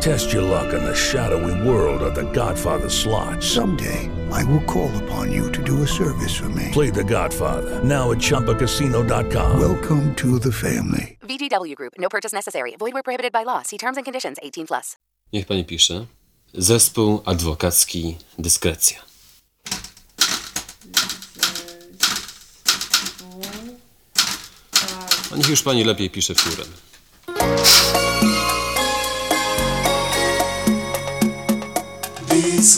Test 0.00 0.32
your 0.32 0.42
luck 0.42 0.72
in 0.74 0.84
the 0.84 0.94
shadowy 0.94 1.68
world 1.68 2.02
of 2.02 2.14
The 2.14 2.30
Godfather 2.32 2.88
slot. 2.88 3.42
Someday, 3.42 4.08
I 4.30 4.44
will 4.44 4.62
call 4.64 4.90
upon 5.04 5.32
you 5.32 5.50
to 5.52 5.62
do 5.62 5.82
a 5.82 5.86
service 5.86 6.34
for 6.34 6.48
me. 6.48 6.70
Play 6.72 6.90
The 6.90 7.04
Godfather 7.04 7.82
now 7.82 8.10
at 8.12 8.18
ChumbaCasino.com. 8.18 9.58
Welcome 9.60 10.14
to 10.16 10.38
the 10.38 10.52
family. 10.52 11.18
VGW 11.22 11.74
Group. 11.74 11.94
No 11.98 12.08
purchase 12.08 12.32
necessary. 12.32 12.76
Void 12.78 12.92
where 12.94 13.02
prohibited 13.02 13.32
by 13.32 13.42
law. 13.44 13.62
See 13.62 13.78
terms 13.78 13.96
and 13.96 14.04
conditions. 14.04 14.36
18 14.42 14.66
plus. 14.66 14.96
Niech 15.32 15.46
pani 15.46 15.64
pisze. 15.64 16.06
Zespół 16.54 17.22
adwokacki 17.24 18.16
Dyskrecja. 18.38 18.98
A 25.32 25.36
niech 25.36 25.48
już 25.48 25.62
pani 25.62 25.84
lepiej 25.84 26.10
pisze 26.10 26.34
piórem. 32.42 32.76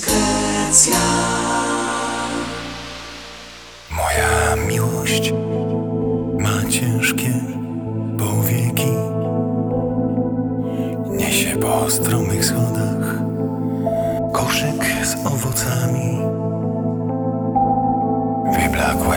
Moja 3.90 4.56
miłość 4.68 5.32
ma 6.38 6.70
ciężkie 6.70 7.32
powieki. 8.18 8.92
Niesie 11.10 11.56
po 11.56 11.90
stromych 11.90 12.44
schodach 12.44 13.18
koszyk 14.32 14.84
z 15.04 15.26
owocami. 15.26 16.18
Wyblakłe 18.52 19.16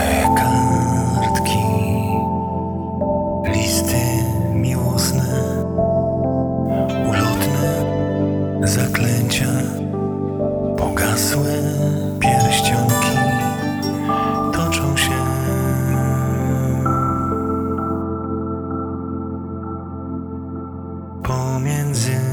Pomiędzy 21.92 22.10
nami 22.10 22.31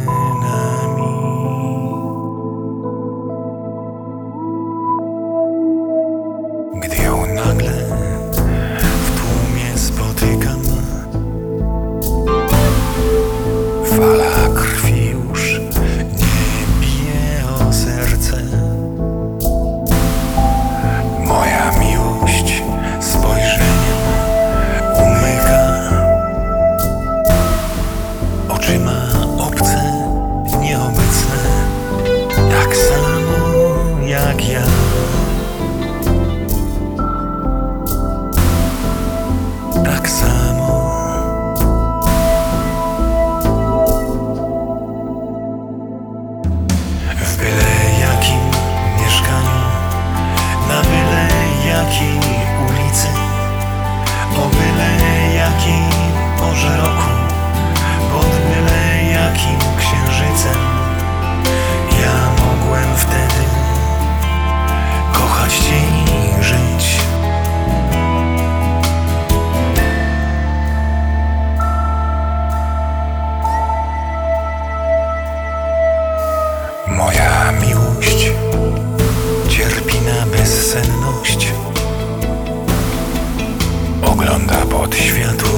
Ogląda 84.79 84.95
pod 84.95 84.95
światło 84.95 85.49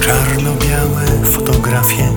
czarno-białe 0.00 1.24
fotografie. 1.24 2.08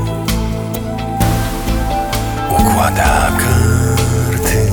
Układa 2.60 3.32
karty 3.38 4.72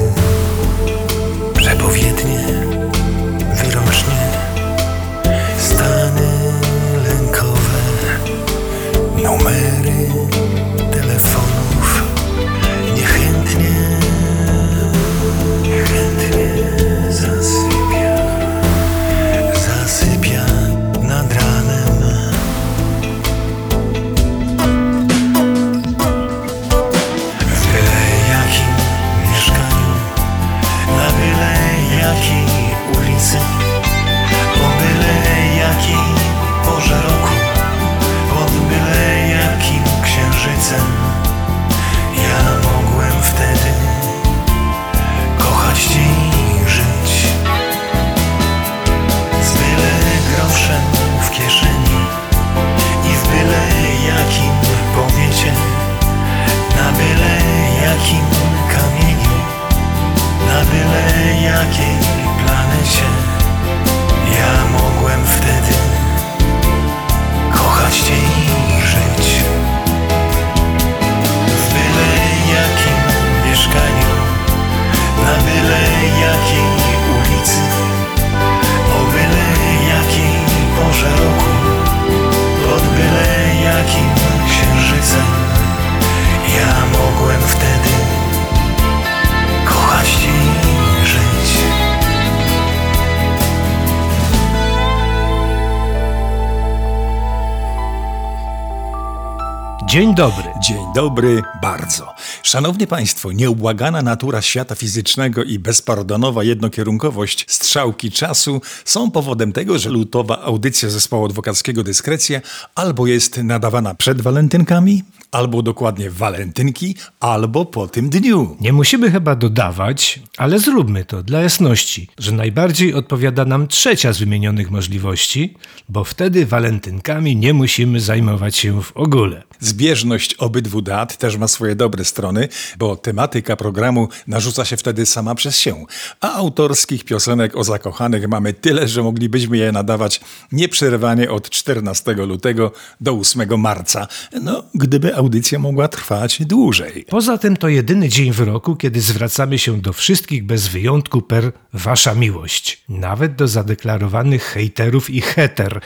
Dzień 99.90 100.14
dobry. 100.14 100.44
Dzień 100.62 100.84
dobry, 100.94 101.42
bardzo. 101.62 102.14
Szanowni 102.42 102.86
Państwo, 102.86 103.32
nieubłagana 103.32 104.02
natura 104.02 104.42
świata 104.42 104.74
fizycznego 104.74 105.44
i 105.44 105.58
bezpardonowa 105.58 106.44
jednokierunkowość 106.44 107.44
strzałki 107.48 108.10
czasu 108.10 108.60
są 108.84 109.10
powodem 109.10 109.52
tego, 109.52 109.78
że 109.78 109.90
lutowa 109.90 110.42
audycja 110.42 110.88
zespołu 110.88 111.24
adwokackiego 111.24 111.82
Dyskrecja 111.82 112.40
albo 112.74 113.06
jest 113.06 113.38
nadawana 113.38 113.94
przed 113.94 114.20
walentynkami, 114.20 115.02
albo 115.32 115.62
dokładnie 115.62 116.10
walentynki, 116.10 116.96
albo 117.20 117.64
po 117.64 117.88
tym 117.88 118.10
dniu. 118.10 118.56
Nie 118.60 118.72
musimy 118.72 119.10
chyba 119.10 119.34
dodawać, 119.34 120.20
ale 120.36 120.58
zróbmy 120.58 121.04
to 121.04 121.22
dla 121.22 121.40
jasności, 121.40 122.08
że 122.18 122.32
najbardziej 122.32 122.94
odpowiada 122.94 123.44
nam 123.44 123.68
trzecia 123.68 124.12
z 124.12 124.18
wymienionych 124.18 124.70
możliwości, 124.70 125.54
bo 125.88 126.04
wtedy 126.04 126.46
walentynkami 126.46 127.36
nie 127.36 127.54
musimy 127.54 128.00
zajmować 128.00 128.56
się 128.56 128.82
w 128.82 128.92
ogóle. 128.96 129.42
Zbieżność 129.80 130.34
obydwu 130.34 130.82
dat 130.82 131.16
też 131.16 131.36
ma 131.36 131.48
swoje 131.48 131.76
dobre 131.76 132.04
strony, 132.04 132.48
bo 132.78 132.96
tematyka 132.96 133.56
programu 133.56 134.08
narzuca 134.26 134.64
się 134.64 134.76
wtedy 134.76 135.06
sama 135.06 135.34
przez 135.34 135.58
się, 135.58 135.84
a 136.20 136.32
autorskich 136.34 137.04
piosenek 137.04 137.56
o 137.56 137.64
zakochanych 137.64 138.28
mamy 138.28 138.52
tyle, 138.52 138.88
że 138.88 139.02
moglibyśmy 139.02 139.56
je 139.56 139.72
nadawać 139.72 140.20
nieprzerwanie 140.52 141.30
od 141.30 141.50
14 141.50 142.12
lutego 142.12 142.72
do 143.00 143.12
8 143.12 143.60
marca, 143.60 144.08
no 144.42 144.62
gdyby 144.74 145.16
audycja 145.16 145.58
mogła 145.58 145.88
trwać 145.88 146.42
dłużej. 146.42 147.04
Poza 147.08 147.38
tym 147.38 147.56
to 147.56 147.68
jedyny 147.68 148.08
dzień 148.08 148.32
w 148.32 148.40
roku, 148.40 148.76
kiedy 148.76 149.00
zwracamy 149.00 149.58
się 149.58 149.80
do 149.80 149.92
wszystkich 149.92 150.46
bez 150.46 150.68
wyjątku 150.68 151.22
per 151.22 151.52
wasza 151.72 152.14
miłość. 152.14 152.84
Nawet 152.88 153.34
do 153.34 153.48
zadeklarowanych 153.48 154.42
hejterów 154.42 155.10
i 155.10 155.20
heter. 155.20 155.80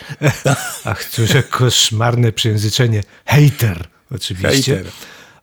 Ach, 0.85 1.05
cóż 1.05 1.31
koszmarne 1.50 2.32
przejęzyczenie. 2.32 3.02
Hejter, 3.26 3.84
oczywiście. 4.15 4.75
Hejter. 4.75 4.93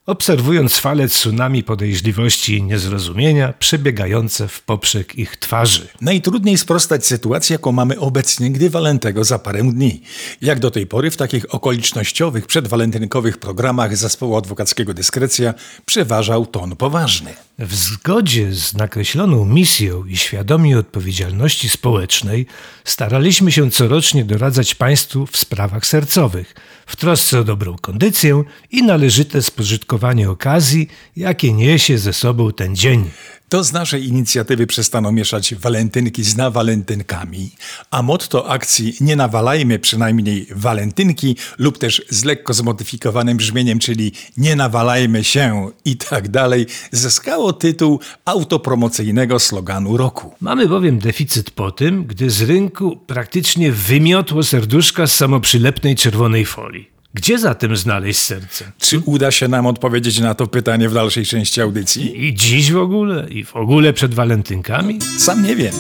Obserwując 0.06 0.78
fale 0.78 1.08
tsunami 1.08 1.64
podejrzliwości 1.64 2.58
i 2.58 2.64
niezrozumienia 2.64 3.54
przebiegające 3.60 4.48
w 4.48 4.62
poprzek 4.62 5.16
ich 5.16 5.38
twarzy. 5.38 5.88
Najtrudniej 6.02 6.58
sprostać 6.58 7.06
sytuacji, 7.06 7.54
jaką 7.54 7.72
mamy 7.72 8.00
obecnie, 8.00 8.52
gdy 8.52 8.70
walentego 8.70 9.24
za 9.24 9.40
parę 9.40 9.64
dni. 9.64 10.02
Jak 10.42 10.60
do 10.60 10.72
tej 10.72 10.88
pory 10.88 11.12
w 11.12 11.18
takich 11.18 11.56
okolicznościowych, 11.56 12.48
przedwalentynkowych 12.48 13.38
programach 13.38 13.98
zespołu 13.98 14.38
adwokackiego 14.38 14.94
Dyskrecja 14.94 15.54
przeważał 15.86 16.46
ton 16.46 16.76
poważny. 16.76 17.34
W 17.60 17.76
zgodzie 17.76 18.54
z 18.54 18.74
nakreśloną 18.74 19.46
misją 19.46 20.06
i 20.06 20.18
świadomie 20.18 20.80
odpowiedzialności 20.80 21.70
społecznej 21.70 22.46
staraliśmy 22.84 23.52
się 23.52 23.72
corocznie 23.72 24.26
doradzać 24.26 24.76
Państwu 24.76 25.26
w 25.26 25.38
sprawach 25.38 25.86
sercowych, 25.86 26.56
w 26.92 26.96
trosce 26.96 27.40
o 27.40 27.44
dobrą 27.44 27.76
kondycję 27.82 28.44
i 28.72 28.84
należyte 28.84 29.42
spożytkowanie 29.42 30.30
okazji, 30.30 30.88
jakie 31.18 31.54
niesie 31.54 31.98
ze 31.98 32.14
sobą 32.14 32.52
ten 32.52 32.76
dzień. 32.76 33.10
To 33.52 33.64
z 33.64 33.74
naszej 33.74 34.08
inicjatywy 34.08 34.68
przestaną 34.68 35.12
mieszać 35.12 35.56
walentynki 35.56 36.24
z 36.24 36.38
nawalentynkami, 36.38 37.52
a 37.92 38.02
motto 38.02 38.50
akcji 38.50 38.94
Nie 39.02 39.16
nawalajmy 39.16 39.80
przynajmniej 39.80 40.48
walentynki 40.56 41.36
lub 41.58 41.78
też 41.78 42.02
z 42.10 42.24
lekko 42.24 42.54
zmodyfikowanym 42.54 43.38
brzmieniem, 43.38 43.80
czyli 43.80 44.12
Nie 44.38 44.56
nawalajmy 44.56 45.24
się 45.24 45.72
i 45.86 45.98
tak 45.98 46.30
dalej, 46.30 46.66
zyskało 46.92 47.54
tytuł 47.54 48.00
autopromocyjnego 48.26 49.40
sloganu 49.40 49.98
roku. 49.98 50.34
Mamy 50.42 50.68
bowiem 50.68 51.00
deficyt 51.00 51.52
po 51.52 51.72
tym, 51.72 52.06
gdy 52.06 52.30
z 52.30 52.42
rynku 52.42 52.98
praktycznie 53.08 53.72
wymiotło 53.72 54.44
serduszka 54.44 55.08
z 55.08 55.16
samoprzylepnej 55.16 55.96
czerwonej 55.96 56.46
folii. 56.46 57.01
Gdzie 57.14 57.40
zatem 57.40 57.78
znaleźć 57.78 58.20
serce? 58.20 58.72
Czy 58.80 59.00
uda 59.00 59.32
się 59.32 59.48
nam 59.48 59.66
odpowiedzieć 59.66 60.20
na 60.20 60.36
to 60.36 60.48
pytanie 60.48 60.90
w 60.90 60.94
dalszej 60.94 61.26
części 61.26 61.62
audycji? 61.62 62.26
I 62.26 62.36
dziś 62.36 62.72
w 62.72 62.78
ogóle? 62.78 63.28
I 63.30 63.46
w 63.46 63.56
ogóle 63.56 63.94
przed 63.94 64.14
walentynkami? 64.14 65.00
Sam 65.18 65.44
nie 65.44 65.56
wiem. 65.56 65.74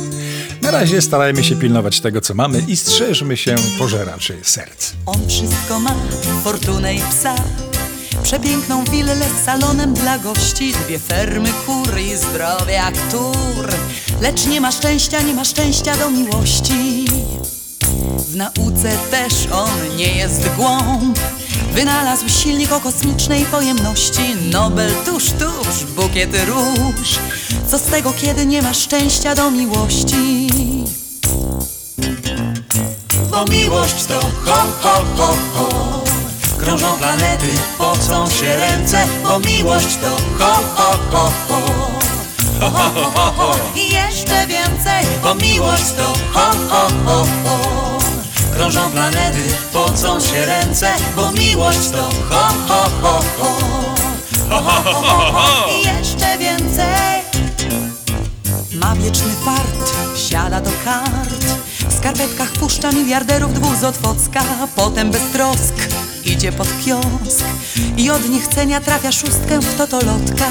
Na 0.61 0.71
razie 0.71 1.01
starajmy 1.01 1.43
się 1.43 1.55
pilnować 1.55 1.99
tego, 1.99 2.21
co 2.21 2.33
mamy 2.33 2.63
i 2.67 2.75
strzeżmy 2.75 3.37
się 3.37 3.55
pożeraczy 3.79 4.37
serc. 4.41 4.93
On 5.05 5.27
wszystko 5.27 5.79
ma, 5.79 5.95
fortunę 6.43 6.95
i 6.95 6.99
psa 6.99 7.35
Przepiękną 8.23 8.85
willę 8.85 9.15
z 9.15 9.45
salonem 9.45 9.93
dla 9.93 10.19
gości 10.19 10.73
Dwie 10.85 10.99
fermy 10.99 11.49
kur 11.65 11.99
i 11.99 12.17
zdrowie 12.17 12.73
jak 12.73 13.11
tur 13.11 13.67
Lecz 14.21 14.45
nie 14.45 14.61
ma 14.61 14.71
szczęścia, 14.71 15.21
nie 15.21 15.33
ma 15.33 15.45
szczęścia 15.45 15.97
do 15.97 16.11
miłości 16.11 17.05
W 18.27 18.35
nauce 18.35 18.97
też 19.11 19.33
on 19.53 19.97
nie 19.97 20.15
jest 20.15 20.49
głąb. 20.57 21.19
Wynalazł 21.73 22.29
silnik 22.29 22.71
o 22.71 22.79
kosmicznej 22.79 23.45
pojemności. 23.45 24.21
Nobel 24.51 24.91
tuż, 25.05 25.25
tuż, 25.25 25.85
bukiety 25.95 26.45
róż. 26.45 27.19
Co 27.67 27.77
z 27.77 27.81
tego, 27.81 28.13
kiedy 28.21 28.45
nie 28.45 28.61
ma 28.61 28.73
szczęścia 28.73 29.35
do 29.35 29.51
miłości? 29.51 30.47
Bo 33.31 33.45
miłość 33.45 34.05
to 34.05 34.19
ho, 34.19 34.67
ho, 34.81 35.05
ho, 35.17 35.35
ho. 35.53 36.03
Krążą 36.57 36.97
planety, 36.97 37.47
pocą 37.77 38.29
się 38.29 38.57
ręce. 38.57 39.07
Bo 39.23 39.39
miłość 39.39 39.97
to 40.01 40.09
ho, 40.39 40.53
ho, 40.75 40.99
ho, 41.11 41.31
ho 41.49 41.80
Ho, 42.61 42.69
ho, 42.69 43.11
ho, 43.15 43.31
ho. 43.31 43.55
I 43.75 43.93
jeszcze 43.93 44.47
więcej 44.47 45.05
Bo 45.23 45.35
miłość 45.35 45.91
to 45.97 46.13
ho, 46.33 46.51
ho, 46.69 46.87
ho, 47.05 47.25
ho. 47.43 47.59
Krążą 48.55 48.91
planety, 48.91 49.43
pocą 49.73 50.19
się 50.19 50.45
ręce 50.45 50.93
Bo 51.15 51.31
miłość 51.31 51.89
to 51.89 52.03
ho, 52.29 52.53
ho, 52.67 52.89
ho, 53.01 53.21
ho. 53.39 53.55
Ho, 54.49 54.61
ho, 54.61 54.81
ho, 54.81 55.01
ho, 55.01 55.31
ho. 55.31 55.69
I 55.71 55.87
jeszcze 55.87 56.37
więcej. 56.37 57.21
Ma 58.73 58.95
wieczny 58.95 59.33
fart, 59.45 59.91
siada 60.29 60.61
do 60.61 60.71
kart. 60.85 61.45
W 61.89 61.97
skarpetkach 61.97 62.51
puszcza 62.51 62.91
miliarderów 62.91 63.53
dwóch 63.53 63.75
z 63.75 63.83
Otwocka. 63.83 64.43
Potem 64.75 65.11
bez 65.11 65.21
trosk 65.33 65.73
idzie 66.25 66.51
pod 66.51 66.67
kiosk. 66.85 67.45
I 67.97 68.09
od 68.09 68.29
niechcenia 68.29 68.81
trafia 68.81 69.11
szóstkę 69.11 69.59
w 69.59 69.77
totolotka 69.77 70.47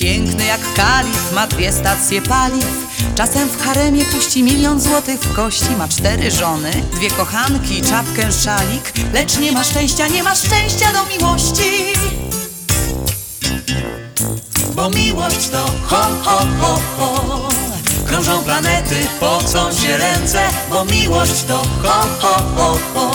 Piękny 0.00 0.44
jak 0.44 0.60
kalif, 0.74 1.32
ma 1.32 1.46
dwie 1.46 1.72
stacje 1.72 2.22
paliw. 2.22 2.86
Czasem 3.14 3.48
w 3.48 3.62
haremie 3.62 4.04
puści 4.04 4.42
milion 4.42 4.80
złotych 4.80 5.20
w 5.20 5.34
kości 5.34 5.76
Ma 5.78 5.88
cztery 5.88 6.30
żony, 6.30 6.70
dwie 6.94 7.10
kochanki, 7.10 7.82
czapkę, 7.82 8.32
szalik. 8.32 8.92
Lecz 9.12 9.38
nie 9.38 9.52
ma 9.52 9.64
szczęścia, 9.64 10.08
nie 10.08 10.22
ma 10.22 10.34
szczęścia 10.34 10.92
do 10.92 11.06
miłości. 11.06 11.92
Bo 14.74 14.90
miłość 14.90 15.48
to 15.48 15.66
ho, 15.86 16.02
ho, 16.22 16.46
ho, 16.60 16.80
ho. 16.98 17.48
Krążą 18.06 18.42
planety, 18.42 18.96
pocą 19.20 19.72
się 19.72 19.96
ręce. 19.96 20.42
Bo 20.70 20.84
miłość 20.84 21.42
to 21.48 21.58
ho, 21.58 22.06
ho, 22.20 22.42
ho, 22.56 22.78
ho. 22.94 23.10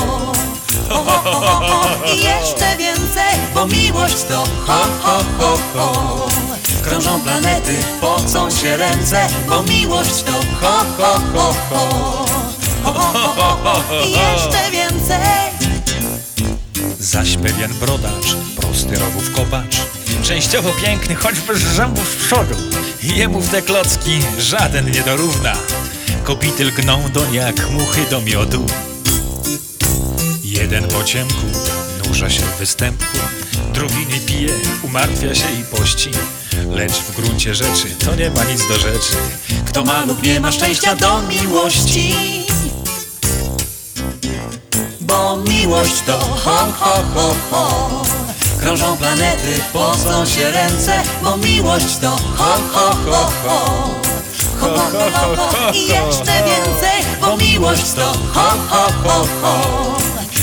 Ho, 0.89 1.03
ho, 1.03 1.21
ho, 1.23 1.31
ho, 1.31 1.59
ho. 1.59 2.13
I 2.13 2.17
jeszcze 2.17 2.77
więcej. 2.77 3.39
Bo 3.55 3.67
miłość 3.67 4.23
to 4.23 4.43
ho, 4.67 4.85
ho, 5.03 5.23
ho, 5.39 5.57
ho 5.73 6.42
Krążą 6.83 7.21
planety, 7.21 7.75
pocą 8.01 8.51
się 8.51 8.77
ręce 8.77 9.27
Bo 9.49 9.63
miłość 9.63 10.23
to 10.23 10.31
ho, 10.31 10.85
ho, 10.97 11.21
ho, 11.33 11.55
ho. 11.69 12.25
Ho, 12.83 12.93
ho, 12.93 13.33
ho, 13.35 13.57
ho. 13.63 14.05
I 14.05 14.11
jeszcze 14.11 14.71
więcej. 14.71 15.17
Zaś 16.99 17.37
pewien 17.37 17.73
brodacz, 17.73 18.35
prosty 18.55 18.99
rogów 18.99 19.31
kopacz 19.31 19.75
Częściowo 20.23 20.69
piękny, 20.71 21.15
choć 21.15 21.39
bez 21.39 21.59
zębów 21.59 22.07
z 22.09 22.15
przodu 22.15 22.55
Jemu 23.03 23.41
w 23.41 23.49
te 23.49 23.61
klocki 23.61 24.19
żaden 24.39 24.91
nie 24.91 25.01
dorówna. 25.01 25.53
Kopity 26.23 26.65
lgną 26.65 27.09
doń 27.13 27.33
jak 27.33 27.69
muchy 27.69 28.01
do 28.09 28.21
miodu. 28.21 28.65
Jeden 30.43 30.87
po 30.87 31.03
ciemku 31.03 31.45
nurza 32.07 32.29
się 32.29 32.41
w 32.41 32.57
występku 32.57 33.17
Drugi 33.73 34.07
nie 34.07 34.19
pije, 34.19 34.53
umartwia 34.83 35.35
się 35.35 35.51
i 35.59 35.63
pości 35.63 36.11
Lecz 36.71 36.93
w 36.93 37.15
gruncie 37.15 37.55
rzeczy 37.55 37.95
to 38.05 38.15
nie 38.15 38.29
ma 38.29 38.43
nic 38.43 38.67
do 38.67 38.77
rzeczy 38.77 39.15
Kto 39.65 39.83
ma 39.83 40.05
lub 40.05 40.23
nie 40.23 40.39
ma 40.39 40.51
szczęścia 40.51 40.95
do 40.95 41.21
miłości 41.21 42.15
Bo 45.01 45.37
miłość 45.37 46.01
to 46.05 46.19
ho, 46.19 46.67
ho, 46.79 47.03
ho, 47.15 47.35
ho 47.51 48.03
Krążą 48.59 48.97
planety, 48.97 49.61
pocą 49.73 50.25
się 50.25 50.51
ręce 50.51 51.03
Bo 51.23 51.37
miłość 51.37 51.97
to 52.01 52.09
ho, 52.09 52.53
ho, 52.73 52.95
ho, 53.05 53.31
ho 53.43 53.59
Ho, 54.59 54.67
ho, 54.67 54.77
ho, 54.77 55.35
ho, 55.35 55.35
ho. 55.35 55.73
I 55.73 55.81
jeszcze 55.81 56.33
więcej 56.33 57.05
Bo 57.21 57.37
miłość 57.37 57.91
to 57.91 58.05
ho, 58.33 58.49
ho, 58.69 58.87
ho, 59.03 59.27
ho 59.41 59.97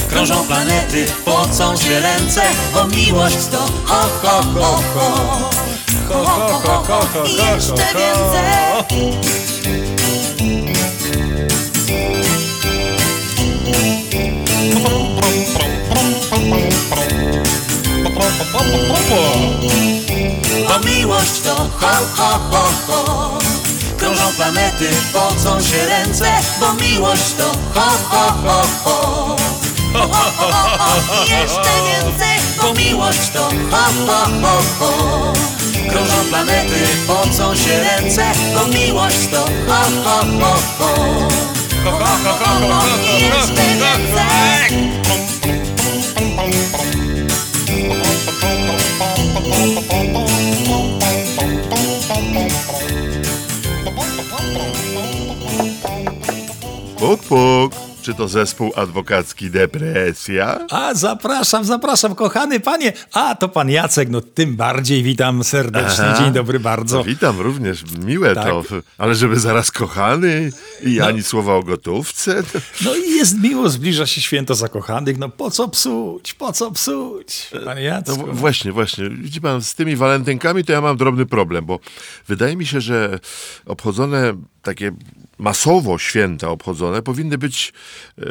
Krążą 0.08 0.46
planety, 0.46 1.06
pocą 1.24 1.76
się 1.76 2.00
ręce 2.00 2.42
Bo 2.74 2.84
miłość 2.84 3.46
to 3.50 3.58
ho, 3.84 4.08
ho, 4.22 4.42
ho, 4.54 4.82
ho 4.94 5.59
Ho, 6.10 6.24
ho, 6.24 6.60
ho, 6.60 6.84
ho, 6.88 7.00
ho. 7.14 7.24
I 7.26 7.32
jeszcze 7.34 7.86
więcej. 7.94 9.30
Bo 20.68 20.78
miłość 20.86 21.40
to 21.40 21.54
ho, 21.54 21.68
ho, 22.16 22.38
ho, 22.50 22.72
ho 22.86 23.38
Krążą 23.96 24.32
planety, 24.36 24.88
pocą 25.12 25.60
się 25.62 25.86
ręce 25.86 26.30
Bo 26.60 26.74
miłość 26.74 27.34
to 27.38 27.44
ho, 27.74 27.90
ho, 28.10 28.32
ho, 28.44 28.62
ho 28.84 29.36
Ho, 29.92 30.00
ho, 30.00 30.30
ho, 30.36 30.52
ho, 30.52 30.78
ho. 30.78 31.24
I 31.24 31.30
Jeszcze 31.30 31.70
więcej 31.86 32.38
Bo 32.62 32.74
miłość 32.74 33.30
to 33.32 33.42
ho, 33.42 33.84
ho, 34.06 34.26
ho, 34.42 34.62
ho 34.80 35.59
Krążą 35.90 36.24
planety, 36.30 36.80
pocą 37.06 37.54
się 37.54 37.80
ręce 37.80 38.22
Bo 38.54 38.66
miłość 38.66 39.26
to 39.30 39.44
ho, 39.66 39.82
ho, 40.04 40.20
ho, 40.40 40.54
ho 40.78 40.94
Ho, 41.84 41.90
ho, 41.90 42.06
ho, 42.24 42.32
ho, 42.32 42.74
ho. 42.74 42.82
Więcej 43.20 43.70
Puk, 56.98 57.20
puk. 57.28 57.89
Czy 58.10 58.16
to 58.16 58.28
zespół 58.28 58.72
adwokacki 58.76 59.50
Depresja? 59.50 60.58
A, 60.70 60.94
zapraszam, 60.94 61.64
zapraszam, 61.64 62.14
kochany 62.14 62.60
panie. 62.60 62.92
A, 63.12 63.34
to 63.34 63.48
pan 63.48 63.70
Jacek, 63.70 64.08
no 64.08 64.20
tym 64.20 64.56
bardziej 64.56 65.02
witam 65.02 65.44
serdecznie. 65.44 66.04
Aha. 66.04 66.18
Dzień 66.18 66.32
dobry 66.32 66.60
bardzo. 66.60 66.98
To 66.98 67.04
witam 67.04 67.40
również, 67.40 67.84
miłe 68.04 68.34
Tak. 68.34 68.44
to. 68.44 68.62
Ale 68.98 69.14
żeby 69.14 69.40
zaraz 69.40 69.70
kochany 69.70 70.52
i 70.84 71.00
ani 71.00 71.22
słowa 71.22 71.54
o 71.54 71.62
gotówce. 71.62 72.42
No 72.84 72.94
i 72.94 73.10
jest 73.16 73.38
miło, 73.42 73.68
zbliża 73.68 74.06
się 74.06 74.20
święto 74.20 74.54
zakochanych. 74.54 75.18
No 75.18 75.28
po 75.28 75.50
co 75.50 75.68
psuć, 75.68 76.34
po 76.34 76.52
co 76.52 76.70
psuć, 76.70 77.50
panie 77.64 77.64
No 77.90 77.96
Jacku? 77.96 78.26
w- 78.26 78.36
właśnie, 78.38 78.72
właśnie. 78.72 79.10
Widzi 79.10 79.40
pan, 79.40 79.62
z 79.62 79.74
tymi 79.74 79.96
walentynkami 79.96 80.64
to 80.64 80.72
ja 80.72 80.80
mam 80.80 80.96
drobny 80.96 81.26
problem, 81.26 81.64
bo 81.66 81.78
wydaje 82.28 82.56
mi 82.56 82.66
się, 82.66 82.80
że 82.80 83.18
obchodzone 83.66 84.32
takie 84.62 84.92
masowo 85.40 85.98
święta 85.98 86.48
obchodzone 86.48 87.02
powinny 87.02 87.38
być, 87.38 87.72
e, 88.18 88.24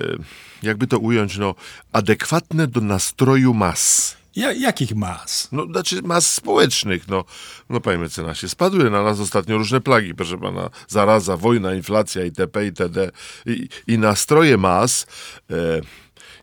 jakby 0.63 0.87
to 0.87 0.99
ująć, 0.99 1.37
no, 1.37 1.55
adekwatne 1.91 2.67
do 2.67 2.81
nastroju 2.81 3.53
mas. 3.53 4.19
Ja, 4.35 4.53
jakich 4.53 4.95
mas? 4.95 5.47
No, 5.51 5.65
znaczy 5.65 6.01
mas 6.03 6.33
społecznych, 6.33 7.07
no. 7.07 7.25
No 7.69 7.81
panie 7.81 7.97
mecenasie, 7.97 8.49
spadły 8.49 8.89
na 8.89 9.03
nas 9.03 9.19
ostatnio 9.19 9.57
różne 9.57 9.81
plagi, 9.81 10.15
proszę 10.15 10.37
pana, 10.37 10.69
zaraza, 10.87 11.37
wojna, 11.37 11.73
inflacja 11.73 12.25
itp. 12.25 12.65
itd. 12.65 13.11
I, 13.45 13.69
i 13.87 13.97
nastroje 13.97 14.57
mas, 14.57 15.07
e, 15.51 15.55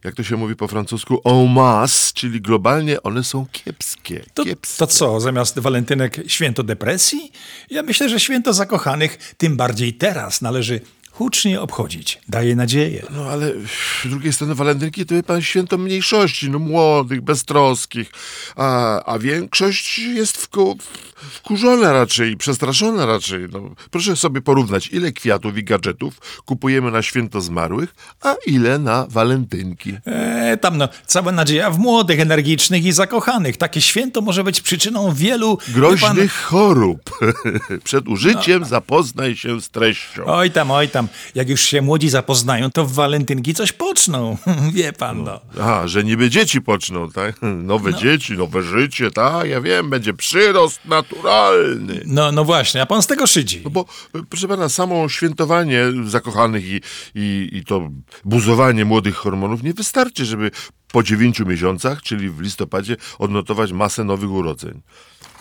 jak 0.04 0.14
to 0.14 0.22
się 0.22 0.36
mówi 0.36 0.56
po 0.56 0.68
francusku, 0.68 1.20
en 1.24 1.52
masse, 1.52 2.12
czyli 2.14 2.40
globalnie 2.40 3.02
one 3.02 3.24
są 3.24 3.46
kiepskie. 3.52 4.24
To, 4.34 4.44
kiepskie. 4.44 4.78
to 4.78 4.86
co, 4.86 5.20
zamiast 5.20 5.58
walentynek 5.58 6.20
święto 6.26 6.62
depresji? 6.62 7.32
Ja 7.70 7.82
myślę, 7.82 8.08
że 8.08 8.20
święto 8.20 8.52
zakochanych, 8.52 9.34
tym 9.36 9.56
bardziej 9.56 9.94
teraz, 9.94 10.42
należy 10.42 10.80
hucznie 11.18 11.60
obchodzić. 11.60 12.20
Daje 12.28 12.56
nadzieję. 12.56 13.06
No 13.10 13.24
ale 13.24 13.52
z 14.04 14.08
drugiej 14.08 14.32
strony 14.32 14.54
walentynki 14.54 15.06
to 15.06 15.14
wie 15.14 15.22
pan 15.22 15.42
święto 15.42 15.78
mniejszości, 15.78 16.50
no 16.50 16.58
młodych, 16.58 17.20
beztroskich, 17.20 18.10
a, 18.56 19.02
a 19.04 19.18
większość 19.18 19.98
jest 19.98 20.36
wku, 20.36 20.78
wkurzona 21.16 21.92
raczej, 21.92 22.36
przestraszona 22.36 23.06
raczej. 23.06 23.40
No, 23.52 23.60
proszę 23.90 24.16
sobie 24.16 24.40
porównać, 24.40 24.88
ile 24.88 25.12
kwiatów 25.12 25.58
i 25.58 25.64
gadżetów 25.64 26.42
kupujemy 26.44 26.90
na 26.90 27.02
święto 27.02 27.40
zmarłych, 27.40 27.94
a 28.20 28.36
ile 28.46 28.78
na 28.78 29.06
walentynki. 29.10 29.94
E, 30.04 30.56
tam 30.56 30.78
no, 30.78 30.88
cała 31.06 31.32
nadzieja 31.32 31.70
w 31.70 31.78
młodych, 31.78 32.20
energicznych 32.20 32.84
i 32.84 32.92
zakochanych. 32.92 33.56
Takie 33.56 33.80
święto 33.80 34.20
może 34.20 34.44
być 34.44 34.60
przyczyną 34.60 35.14
wielu... 35.14 35.58
wie 35.68 35.74
Groźnych 35.74 36.32
chorób. 36.32 37.00
Przed 37.84 38.08
użyciem 38.08 38.64
zapoznaj 38.64 39.36
się 39.36 39.60
z 39.60 39.68
treścią. 39.68 40.24
Pan, 40.24 40.34
oj 40.34 40.50
tam, 40.50 40.70
oj 40.70 40.88
tam. 40.88 41.05
Jak 41.34 41.48
już 41.48 41.60
się 41.60 41.82
młodzi 41.82 42.08
zapoznają, 42.08 42.70
to 42.70 42.86
w 42.86 42.92
walentynki 42.92 43.54
coś 43.54 43.72
poczną. 43.72 44.36
Wie 44.74 44.92
pan, 44.92 45.24
no. 45.24 45.40
A, 45.62 45.86
że 45.86 46.04
niby 46.04 46.30
dzieci 46.30 46.62
poczną, 46.62 47.10
tak? 47.10 47.36
Nowe 47.72 47.94
dzieci, 47.94 48.32
nowe 48.32 48.62
życie, 48.62 49.10
tak? 49.10 49.48
Ja 49.48 49.60
wiem, 49.60 49.90
będzie 49.90 50.14
przyrost 50.14 50.80
naturalny. 50.84 52.02
No, 52.06 52.32
no 52.32 52.44
właśnie, 52.44 52.82
a 52.82 52.86
pan 52.86 53.02
z 53.02 53.06
tego 53.06 53.26
szydzi. 53.26 53.60
No 53.64 53.70
bo, 53.70 53.84
proszę 54.28 54.48
pana, 54.48 54.68
samo 54.68 55.08
świętowanie 55.08 55.84
zakochanych 56.04 56.64
i, 56.64 56.80
i, 57.14 57.48
i 57.52 57.64
to 57.64 57.90
buzowanie 58.24 58.84
młodych 58.84 59.14
hormonów 59.14 59.62
nie 59.62 59.74
wystarczy, 59.74 60.24
żeby 60.24 60.50
po 60.92 61.02
dziewięciu 61.02 61.46
miesiącach, 61.46 62.02
czyli 62.02 62.30
w 62.30 62.40
listopadzie, 62.40 62.96
odnotować 63.18 63.72
masę 63.72 64.04
nowych 64.04 64.30
urodzeń. 64.30 64.82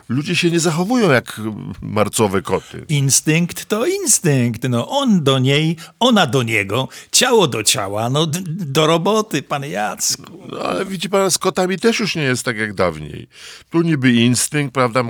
Ludzie 0.09 0.35
się 0.35 0.51
nie 0.51 0.59
zachowują 0.59 1.11
jak 1.11 1.41
marcowe 1.81 2.41
koty. 2.41 2.85
Instynkt 2.89 3.65
to 3.65 3.85
instynkt. 3.85 4.63
No, 4.69 4.89
on 4.89 5.23
do 5.23 5.39
niej, 5.39 5.77
ona 5.99 6.27
do 6.27 6.43
niego, 6.43 6.87
ciało 7.11 7.47
do 7.47 7.63
ciała, 7.63 8.09
no 8.09 8.27
do 8.47 8.87
roboty, 8.87 9.41
panie 9.41 9.69
Jacku. 9.69 10.23
No, 10.51 10.59
ale 10.59 10.85
widzi 10.85 11.09
pan, 11.09 11.31
z 11.31 11.37
kotami 11.37 11.79
też 11.79 11.99
już 11.99 12.15
nie 12.15 12.23
jest 12.23 12.45
tak 12.45 12.57
jak 12.57 12.73
dawniej. 12.73 13.27
Tu 13.69 13.81
niby 13.81 14.13
instynkt, 14.13 14.73
prawda? 14.73 15.03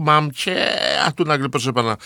Mam 0.00 0.32
cię, 0.32 0.78
a 1.00 1.12
tu 1.12 1.24
nagle, 1.24 1.48
proszę 1.48 1.72
pana, 1.72 1.96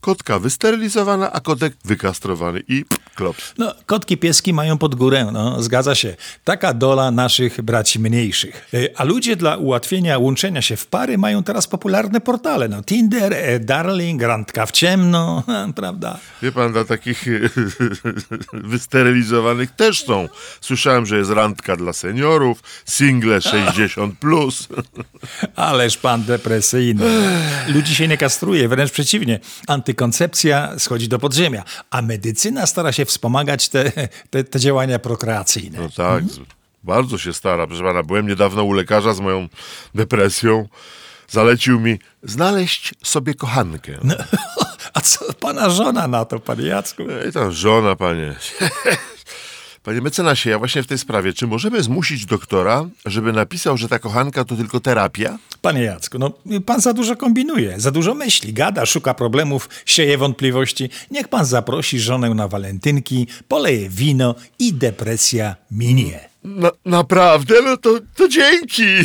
kotka 0.00 0.38
wysterylizowana, 0.38 1.32
a 1.32 1.40
kotek 1.40 1.74
wykastrowany 1.84 2.62
i 2.68 2.84
klops. 3.18 3.54
No, 3.58 3.74
kotki 3.86 4.16
pieski 4.16 4.52
mają 4.52 4.78
pod 4.78 4.94
górę, 4.94 5.30
no, 5.32 5.62
zgadza 5.62 5.94
się. 5.94 6.16
Taka 6.44 6.74
dola 6.74 7.10
naszych 7.10 7.62
braci 7.62 8.00
mniejszych. 8.00 8.68
Y, 8.74 8.94
A 8.96 9.04
ludzie 9.04 9.36
dla 9.36 9.56
ułatwienia 9.56 10.18
łączenia 10.18 10.62
się 10.62 10.76
w 10.76 10.86
pary 10.86 11.18
mają 11.18 11.42
teraz 11.42 11.66
popularne 11.66 12.20
portale, 12.20 12.68
no, 12.68 12.82
Tinder, 12.82 13.32
e, 13.32 13.60
Darling, 13.60 14.22
Randka 14.22 14.66
w 14.66 14.72
ciemno, 14.72 15.42
prawda? 15.76 16.18
Wie 16.42 16.52
pan, 16.52 16.72
dla 16.72 16.84
takich 16.84 17.24
wysterylizowanych 18.72 19.70
też 19.70 20.04
są. 20.04 20.28
Słyszałem, 20.60 21.06
że 21.06 21.18
jest 21.18 21.30
randka 21.30 21.76
dla 21.76 21.92
seniorów, 21.92 22.62
single 22.86 23.38
60+. 23.38 24.12
Plus. 24.20 24.68
Ależ 25.56 25.96
pan 25.98 26.24
depresyjny. 26.24 27.04
Ludzi 27.68 27.94
się 27.94 28.08
nie 28.08 28.16
kastruje, 28.16 28.68
wręcz 28.68 28.90
przeciwnie. 28.90 29.40
Antykoncepcja 29.66 30.78
schodzi 30.78 31.08
do 31.08 31.18
podziemia, 31.18 31.64
a 31.90 32.02
medycyna 32.02 32.66
stara 32.66 32.92
się 32.92 33.04
wspomagać 33.08 33.68
te, 33.68 33.92
te, 34.30 34.44
te 34.44 34.60
działania 34.60 34.98
prokreacyjne. 34.98 35.78
No 35.78 35.88
tak, 35.96 36.24
z- 36.24 36.40
bardzo 36.84 37.18
się 37.18 37.32
stara. 37.32 37.66
Proszę 37.66 37.82
pana, 37.82 38.02
byłem 38.02 38.26
niedawno 38.28 38.64
u 38.64 38.72
lekarza 38.72 39.14
z 39.14 39.20
moją 39.20 39.48
depresją. 39.94 40.68
Zalecił 41.28 41.80
mi 41.80 41.98
znaleźć 42.22 42.94
sobie 43.04 43.34
kochankę. 43.34 43.92
No, 44.04 44.14
a 44.94 45.00
co 45.00 45.32
pana 45.32 45.70
żona 45.70 46.08
na 46.08 46.24
to, 46.24 46.40
panie 46.40 46.66
Jacku? 46.66 47.02
I 47.28 47.32
tam 47.32 47.52
żona, 47.52 47.96
panie. 47.96 48.34
Panie 49.82 50.00
mecenasie, 50.00 50.50
ja 50.50 50.58
właśnie 50.58 50.82
w 50.82 50.86
tej 50.86 50.98
sprawie, 50.98 51.32
czy 51.32 51.46
możemy 51.46 51.82
zmusić 51.82 52.26
doktora, 52.26 52.88
żeby 53.06 53.32
napisał, 53.32 53.76
że 53.76 53.88
ta 53.88 53.98
kochanka 53.98 54.44
to 54.44 54.56
tylko 54.56 54.80
terapia? 54.80 55.38
Panie 55.62 55.82
Jacku, 55.82 56.18
no 56.18 56.32
pan 56.66 56.80
za 56.80 56.92
dużo 56.92 57.16
kombinuje, 57.16 57.80
za 57.80 57.90
dużo 57.90 58.14
myśli, 58.14 58.52
gada, 58.52 58.86
szuka 58.86 59.14
problemów, 59.14 59.68
sieje 59.86 60.18
wątpliwości. 60.18 60.90
Niech 61.10 61.28
pan 61.28 61.44
zaprosi 61.44 62.00
żonę 62.00 62.34
na 62.34 62.48
walentynki, 62.48 63.26
poleje 63.48 63.88
wino 63.88 64.34
i 64.58 64.72
depresja 64.72 65.56
minie. 65.70 66.28
Na, 66.44 66.70
naprawdę? 66.84 67.54
No 67.64 67.76
to, 67.76 67.98
to 68.16 68.28
dzięki. 68.28 68.86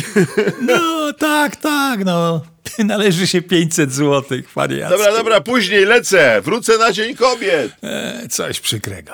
No 0.66 1.12
tak, 1.12 1.56
tak, 1.56 2.04
no. 2.04 2.40
Należy 2.84 3.26
się 3.26 3.42
500 3.42 3.92
złotych, 3.92 4.48
panie 4.54 4.76
Jacku. 4.76 4.98
Dobra, 4.98 5.12
dobra, 5.12 5.40
później 5.40 5.84
lecę. 5.84 6.40
Wrócę 6.44 6.78
na 6.78 6.92
Dzień 6.92 7.16
Kobiet. 7.16 7.72
E, 7.82 8.28
coś 8.28 8.60
przykrego. 8.60 9.12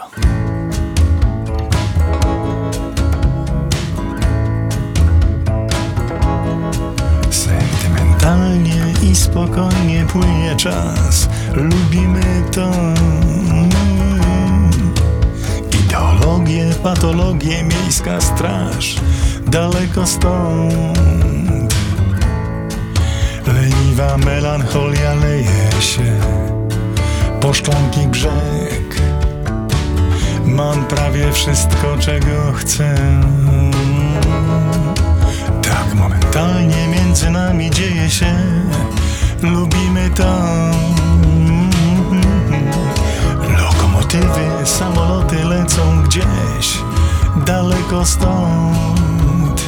Spokojnie 9.30 10.06
płynie 10.06 10.56
czas. 10.56 11.28
Lubimy 11.54 12.44
to. 12.52 12.70
Ideologie, 15.84 16.70
patologie, 16.82 17.62
miejska 17.62 18.20
straż. 18.20 18.96
Daleko 19.46 20.06
stąd. 20.06 21.74
Leniwa 23.46 24.16
melancholia 24.16 25.14
leje 25.14 25.70
się 25.80 26.20
po 27.40 27.54
szklanki 27.54 28.00
brzeg. 28.00 29.00
Mam 30.44 30.84
prawie 30.84 31.32
wszystko, 31.32 31.98
czego 31.98 32.52
chcę. 32.54 32.94
Tak 35.62 35.94
momentalnie 35.94 36.88
między 36.88 37.30
nami 37.30 37.70
dzieje 37.70 38.10
się. 38.10 38.34
Lubimy 39.42 40.10
to. 40.10 40.24
Lokomotywy, 43.58 44.66
samoloty 44.66 45.44
lecą 45.44 46.02
gdzieś 46.02 46.78
daleko 47.46 48.06
stąd. 48.06 49.62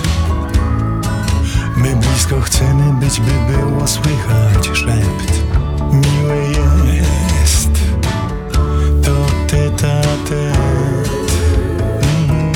My 1.76 1.97
blisko 1.97 2.41
chcemy 2.41 2.93
być, 3.00 3.21
by 3.21 3.52
było 3.52 3.87
słychać 3.88 4.79
szept. 4.79 5.43
Miłe 5.93 6.37
jest 6.87 7.71
to 9.02 9.26
tytatet. 9.47 11.11
Mhm. 12.02 12.52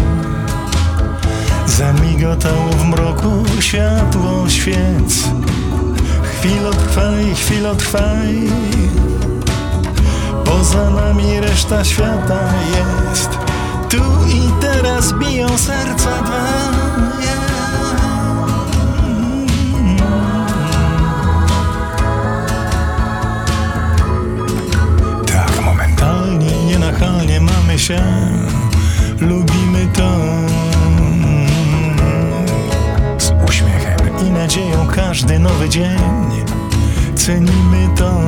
Zamigotało 1.66 2.70
w 2.70 2.85
mroku 2.85 3.44
światło 3.61 4.49
świec. 4.49 5.28
Chwilo 6.38 6.71
trwaj, 6.71 7.35
chwilo 7.35 7.75
trwaj. 7.75 8.50
Poza 10.45 10.90
nami 10.90 11.40
reszta 11.40 11.85
świata 11.85 12.40
jest. 12.76 13.31
Tu 13.88 13.97
i 14.28 14.61
teraz 14.61 15.12
biją 15.12 15.59
serca 15.59 16.23
dwa. 16.23 16.47
Tak 25.26 25.64
momentalnie, 25.64 26.64
nienachalnie 26.66 27.40
mamy 27.40 27.78
się. 27.78 28.02
Lubimy 29.21 29.87
to. 29.93 30.11
Każdy 35.08 35.38
nowy 35.38 35.68
dzień. 35.68 36.44
Cenimy 37.14 37.88
to. 37.96 38.20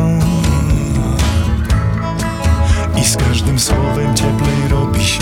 I 3.00 3.04
z 3.04 3.16
każdym 3.16 3.58
słowem 3.58 4.14
cieplej 4.14 4.68
robi 4.70 5.04
się. 5.04 5.20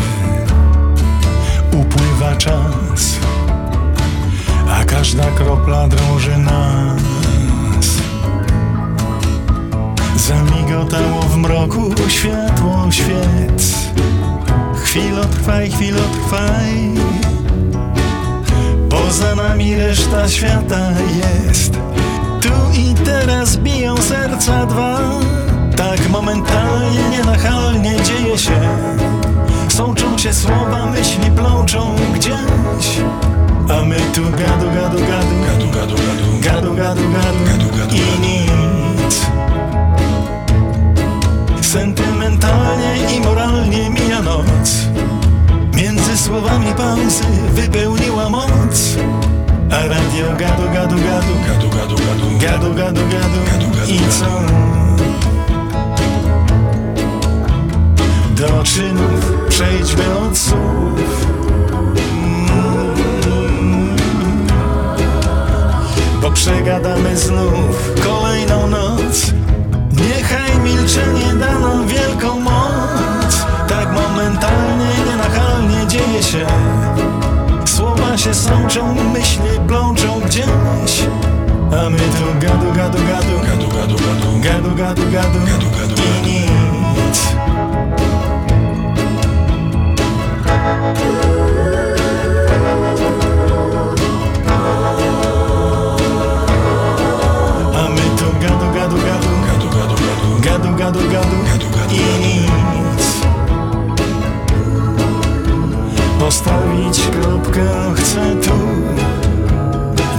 Upływa 1.73 2.37
czas, 2.37 3.17
a 4.71 4.85
każda 4.85 5.25
kropla 5.25 5.89
drąży 5.89 6.39
nas. 6.39 7.87
Zamigotało 10.17 11.23
w 11.23 11.37
mroku 11.37 11.91
światło 12.09 12.89
świec. 12.91 13.75
Chwilo 14.85 15.25
trwaj, 15.25 15.71
chwilo 15.71 16.01
trwaj. 16.01 16.91
Poza 19.07 19.35
nami 19.35 19.77
reszta 19.77 20.29
świata 20.29 20.91
jest. 21.17 21.73
Tu 22.43 22.81
i 22.81 22.95
teraz 22.95 23.57
biją 23.57 23.97
serca 23.97 24.67
dwa. 24.67 24.99
Tak 25.77 26.09
momentalnie, 26.09 27.09
nienachalnie 27.11 27.97
dzieje 28.03 28.39
się. 28.39 28.61
Sączą 29.69 30.19
się 30.19 30.33
słowa, 30.35 30.87
myśli 30.87 31.31
plączą 31.31 31.97
gdzieś. 32.15 33.01
A 33.71 33.85
my 33.85 33.97
tu 34.15 34.23
gadu, 34.23 34.67
gadu, 34.75 34.99
gadu. 34.99 35.37
Gadu, 35.47 35.71
gadu, 35.73 35.97
gadu. 35.97 36.75
Gadu, 36.75 36.75
gadu, 36.75 37.11
gadu. 37.13 37.95
I 37.95 38.21
nic 38.21 38.26
słowami 46.37 46.75
pauzy 46.77 47.25
wypełniła 47.53 48.29
moc 48.29 48.97
A 49.71 49.89
radio 49.89 50.27
gadu, 50.39 50.63
gadu, 50.73 50.97
gadu 50.97 51.35
Gadu, 51.47 51.69
gadu, 51.69 51.97
gadu 51.97 52.75
Gadu, 52.75 52.75
gadu, 52.75 53.01
gadu 53.11 53.93
I 53.93 53.99
co? 53.99 54.27
do 58.35 58.63
czynów 58.63 59.33
przejdźmy 59.49 60.19
od 60.19 60.39
słów. 60.39 61.27
Mm. 62.23 63.97
Bo 66.23 66.31
przegadamy 66.31 67.17
znów 67.17 67.93
kolejną 68.05 68.67
noc. 68.67 69.33
Niechaj 69.93 70.59
milczenie 70.65 71.35
da 71.41 71.59
nam 71.59 71.89
wielką 71.89 72.41
moc. 72.41 73.16
Momentalnie, 73.97 74.89
nienachalnie 75.07 75.87
dzieje 75.87 76.23
się. 76.23 76.47
Słowa 77.65 78.19
się 78.19 78.35
sączą, 78.35 78.95
myśli 79.13 79.61
blączą 79.67 80.21
gdzieś. 80.21 81.07
A 81.73 81.91
my 81.91 81.99
tu 81.99 82.47
gadu, 82.47 82.73
gadu, 82.73 82.99
gadu 82.99 83.37
Gadu, 83.47 83.69
gadu, 83.69 83.97
gadu 83.97 84.41
Gadu, 84.41 84.75
gadu, 84.75 85.03
gadu 85.03 85.03
Gadu, 85.13 85.39
gadu, 85.47 85.71
gadu. 85.71 86.03
I 86.25 86.41
nic 86.97 87.19
Postawić 106.27 107.01
kropkę 107.01 107.95
chcę 107.97 108.37
tu. 108.37 108.59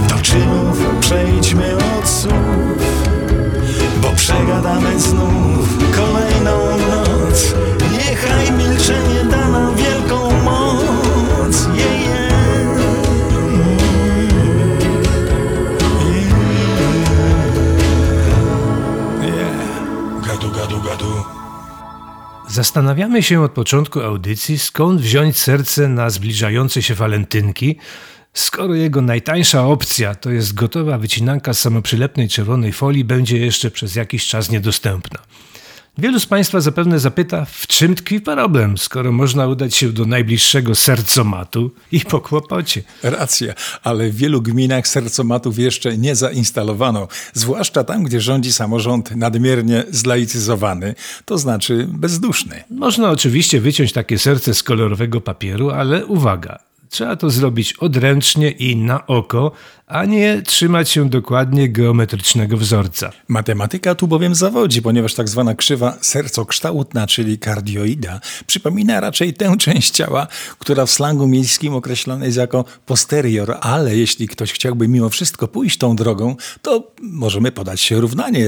Do 0.08 0.22
czynów 0.22 0.78
przejdźmy 1.00 1.76
od 1.76 2.08
słów 2.08 2.78
Bo 4.02 4.08
przegadamy 4.16 5.00
znów 5.00 5.68
kolejną 5.96 6.58
noc 6.88 7.54
Zastanawiamy 22.58 23.22
się 23.22 23.42
od 23.42 23.52
początku 23.52 24.00
audycji, 24.00 24.58
skąd 24.58 25.00
wziąć 25.00 25.38
serce 25.38 25.88
na 25.88 26.10
zbliżające 26.10 26.82
się 26.82 26.94
walentynki, 26.94 27.76
skoro 28.34 28.74
jego 28.74 29.02
najtańsza 29.02 29.64
opcja, 29.66 30.14
to 30.14 30.30
jest 30.30 30.54
gotowa 30.54 30.98
wycinanka 30.98 31.54
z 31.54 31.60
samoprzylepnej 31.60 32.28
czerwonej 32.28 32.72
folii, 32.72 33.04
będzie 33.04 33.38
jeszcze 33.38 33.70
przez 33.70 33.96
jakiś 33.96 34.26
czas 34.26 34.50
niedostępna. 34.50 35.18
Wielu 36.00 36.20
z 36.20 36.26
Państwa 36.26 36.60
zapewne 36.60 36.98
zapyta, 36.98 37.44
w 37.44 37.66
czym 37.66 37.94
tkwi 37.94 38.20
problem, 38.20 38.78
skoro 38.78 39.12
można 39.12 39.46
udać 39.46 39.76
się 39.76 39.92
do 39.92 40.04
najbliższego 40.04 40.74
sercomatu 40.74 41.70
i 41.92 42.00
po 42.00 42.20
kłopocie. 42.20 42.82
Racja, 43.02 43.54
ale 43.82 44.10
w 44.10 44.16
wielu 44.16 44.42
gminach 44.42 44.88
sercomatów 44.88 45.58
jeszcze 45.58 45.98
nie 45.98 46.16
zainstalowano, 46.16 47.08
zwłaszcza 47.32 47.84
tam, 47.84 48.02
gdzie 48.02 48.20
rządzi 48.20 48.52
samorząd 48.52 49.16
nadmiernie 49.16 49.84
zlaicyzowany, 49.90 50.94
to 51.24 51.38
znaczy 51.38 51.88
bezduszny. 51.90 52.64
Można 52.70 53.10
oczywiście 53.10 53.60
wyciąć 53.60 53.92
takie 53.92 54.18
serce 54.18 54.54
z 54.54 54.62
kolorowego 54.62 55.20
papieru, 55.20 55.70
ale 55.70 56.06
uwaga, 56.06 56.67
trzeba 56.88 57.16
to 57.16 57.30
zrobić 57.30 57.72
odręcznie 57.72 58.50
i 58.50 58.76
na 58.76 59.06
oko, 59.06 59.52
a 59.86 60.04
nie 60.04 60.42
trzymać 60.42 60.90
się 60.90 61.08
dokładnie 61.08 61.68
geometrycznego 61.68 62.56
wzorca. 62.56 63.12
Matematyka 63.28 63.94
tu 63.94 64.08
bowiem 64.08 64.34
zawodzi, 64.34 64.82
ponieważ 64.82 65.14
tak 65.14 65.28
zwana 65.28 65.54
krzywa 65.54 65.98
sercokształtna, 66.00 67.06
czyli 67.06 67.38
kardioida, 67.38 68.20
przypomina 68.46 69.00
raczej 69.00 69.34
tę 69.34 69.56
część 69.58 69.90
ciała, 69.90 70.26
która 70.58 70.86
w 70.86 70.90
slangu 70.90 71.26
miejskim 71.26 71.74
określana 71.74 72.24
jest 72.26 72.38
jako 72.38 72.64
posterior, 72.86 73.56
ale 73.60 73.96
jeśli 73.96 74.28
ktoś 74.28 74.52
chciałby 74.52 74.88
mimo 74.88 75.08
wszystko 75.08 75.48
pójść 75.48 75.78
tą 75.78 75.96
drogą, 75.96 76.36
to 76.62 76.92
możemy 77.02 77.52
podać 77.52 77.80
się 77.80 78.00
równanie. 78.00 78.44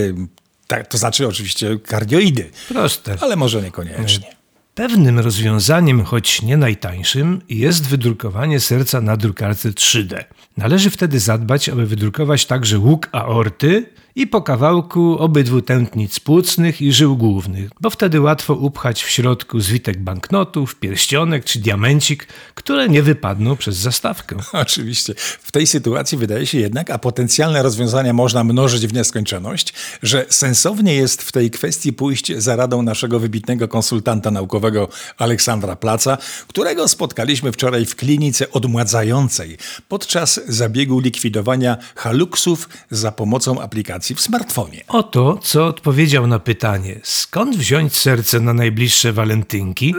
Tak, 0.66 0.86
to 0.86 0.98
znaczy 0.98 1.28
oczywiście 1.28 1.78
kardioidy, 1.78 2.50
Proste. 2.68 3.16
ale 3.20 3.36
może 3.36 3.62
niekoniecznie. 3.62 4.39
Pewnym 4.80 5.18
rozwiązaniem, 5.18 6.04
choć 6.04 6.42
nie 6.42 6.56
najtańszym, 6.56 7.40
jest 7.48 7.88
wydrukowanie 7.88 8.60
serca 8.60 9.00
na 9.00 9.16
drukarce 9.16 9.70
3D. 9.70 10.24
Należy 10.56 10.90
wtedy 10.90 11.20
zadbać, 11.20 11.68
aby 11.68 11.86
wydrukować 11.86 12.46
także 12.46 12.78
łuk 12.78 13.08
aorty 13.12 13.86
i 14.14 14.26
po 14.26 14.42
kawałku 14.42 15.18
obydwu 15.18 15.62
tętnic 15.62 16.20
płucnych 16.20 16.82
i 16.82 16.92
żył 16.92 17.16
głównych, 17.16 17.70
bo 17.80 17.90
wtedy 17.90 18.20
łatwo 18.20 18.54
upchać 18.54 19.02
w 19.02 19.10
środku 19.10 19.60
zwitek 19.60 19.98
banknotów, 19.98 20.74
pierścionek 20.74 21.44
czy 21.44 21.58
diamencik, 21.58 22.26
które 22.54 22.88
nie 22.88 23.02
wypadną 23.02 23.56
przez 23.56 23.76
zastawkę. 23.76 24.36
Oczywiście. 24.52 25.14
W 25.42 25.52
tej 25.52 25.66
sytuacji 25.66 26.18
wydaje 26.18 26.46
się 26.46 26.58
jednak, 26.58 26.90
a 26.90 26.98
potencjalne 26.98 27.62
rozwiązania 27.62 28.12
można 28.12 28.44
mnożyć 28.44 28.86
w 28.86 28.92
nieskończoność, 28.92 29.72
że 30.02 30.26
sensownie 30.28 30.94
jest 30.94 31.22
w 31.22 31.32
tej 31.32 31.50
kwestii 31.50 31.92
pójść 31.92 32.36
za 32.36 32.56
radą 32.56 32.82
naszego 32.82 33.20
wybitnego 33.20 33.68
konsultanta 33.68 34.30
naukowego 34.30 34.88
Aleksandra 35.18 35.76
Placa, 35.76 36.18
którego 36.48 36.88
spotkaliśmy 36.88 37.52
wczoraj 37.52 37.86
w 37.86 37.96
klinice 37.96 38.50
odmładzającej 38.50 39.58
podczas 39.88 40.40
zabiegu 40.48 41.00
likwidowania 41.00 41.76
haluksów 41.94 42.68
za 42.90 43.12
pomocą 43.12 43.60
aplikacji 43.60 43.99
aplikacji 44.00 44.16
w 44.16 44.20
smartfonie. 44.20 44.84
Oto, 44.88 45.38
co 45.42 45.66
odpowiedział 45.66 46.26
na 46.26 46.38
pytanie, 46.38 47.00
skąd 47.02 47.56
wziąć 47.56 47.96
serce 47.96 48.40
na 48.40 48.54
najbliższe 48.54 49.12
walentynki? 49.12 49.94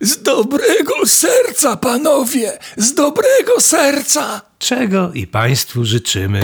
Z 0.00 0.22
dobrego 0.22 1.06
serca, 1.06 1.76
panowie! 1.76 2.58
Z 2.76 2.94
dobrego 2.94 3.60
serca! 3.60 4.40
Czego 4.58 5.12
i 5.12 5.26
Państwu 5.26 5.84
życzymy. 5.84 6.40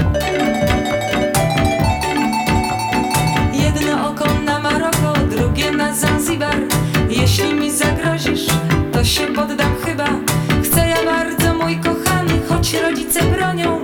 Jedno 3.52 4.10
oko 4.10 4.34
na 4.44 4.58
Maroko, 4.58 5.12
drugie 5.30 5.72
na 5.72 5.94
Zanzibar. 5.94 6.56
Jeśli 7.10 7.54
mi 7.54 7.70
zagrozisz, 7.70 8.46
to 8.92 9.04
się 9.04 9.26
poddam 9.26 9.74
chyba. 9.84 10.08
Chcę 10.64 10.88
ja 10.88 11.04
bardzo, 11.04 11.54
mój 11.54 11.76
kochany, 11.76 12.40
choć 12.48 12.74
rodzice 12.74 13.22
bronią, 13.22 13.77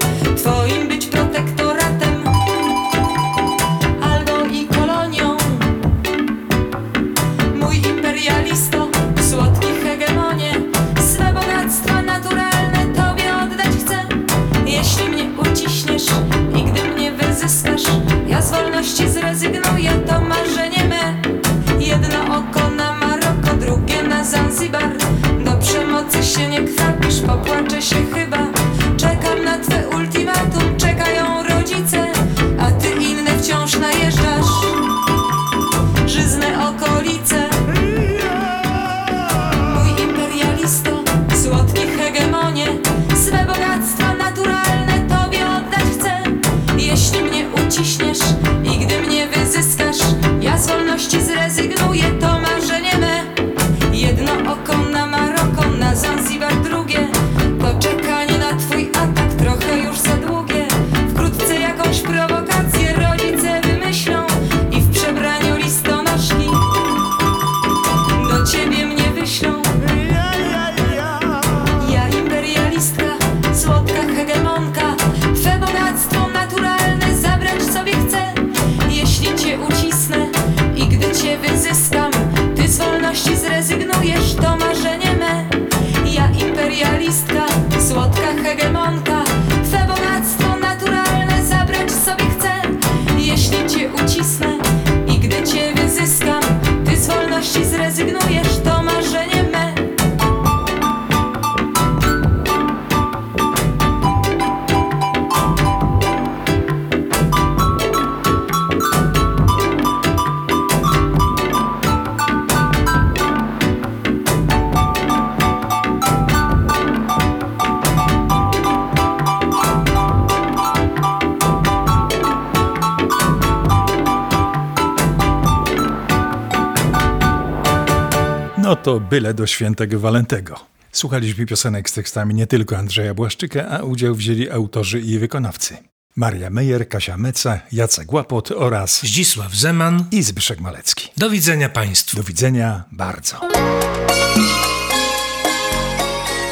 to 128.84 129.00
byle 129.00 129.34
do 129.34 129.46
świętego 129.46 130.00
Walentego. 130.00 130.60
Słuchaliśmy 130.92 131.46
piosenek 131.46 131.90
z 131.90 131.92
tekstami 131.92 132.34
nie 132.34 132.46
tylko 132.46 132.76
Andrzeja 132.76 133.14
Błaszczyka, 133.14 133.68
a 133.68 133.82
udział 133.82 134.14
wzięli 134.14 134.50
autorzy 134.50 135.00
i 135.00 135.18
wykonawcy. 135.18 135.76
Maria 136.16 136.50
Mejer, 136.50 136.88
Kasia 136.88 137.16
Meca, 137.16 137.60
Jacek 137.72 138.12
Łapot 138.12 138.50
oraz 138.50 139.02
Zdzisław 139.02 139.54
Zeman. 139.54 140.04
i 140.12 140.22
Zbyszek 140.22 140.60
Malecki. 140.60 141.10
Do 141.16 141.30
widzenia 141.30 141.68
Państwu. 141.68 142.16
Do 142.16 142.22
widzenia 142.22 142.84
bardzo. 142.92 143.40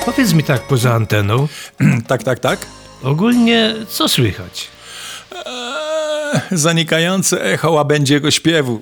Powiedz 0.04 0.32
mi 0.32 0.44
tak 0.44 0.62
poza 0.66 0.94
anteną, 0.94 1.48
tak, 2.08 2.22
tak, 2.22 2.38
tak. 2.38 2.66
ogólnie 3.02 3.74
co 3.88 4.08
słychać? 4.08 4.68
Eee, 5.46 5.71
zanikające 6.50 7.44
echo 7.44 7.70
łabędziego 7.70 8.30
śpiewu. 8.30 8.80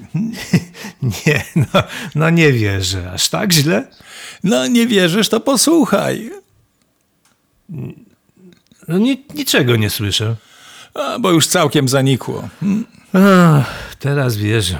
Nie, 1.03 1.45
no, 1.57 1.83
no 2.15 2.31
nie 2.31 2.53
wierzę. 2.53 3.11
Aż 3.13 3.29
tak 3.29 3.53
źle? 3.53 3.87
No 4.45 4.67
nie 4.67 4.87
wierzysz, 4.87 5.29
to 5.29 5.41
posłuchaj. 5.41 6.31
No 8.89 8.99
ni 8.99 9.25
niczego 9.35 9.77
nie 9.77 9.91
słyszę. 9.91 10.37
A, 10.95 11.19
bo 11.19 11.31
już 11.31 11.47
całkiem 11.47 11.89
zanikło. 11.89 12.49
Ach, 13.13 13.95
teraz 13.99 14.37
wierzę. 14.37 14.79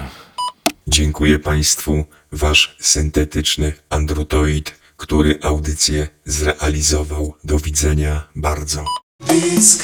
Dziękuję 0.87 1.39
Państwu, 1.39 2.05
Wasz 2.31 2.75
syntetyczny 2.79 3.73
androtoid, 3.89 4.75
który 4.97 5.39
audycję 5.41 6.07
zrealizował. 6.25 7.33
Do 7.43 7.59
widzenia 7.59 8.27
bardzo. 8.35 8.85
With 9.29 9.83